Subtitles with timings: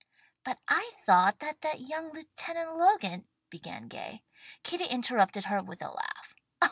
[0.43, 4.23] "But I thought that that young Lieutenant Logan," began Gay.
[4.63, 6.33] Kitty interrupted her with a laugh.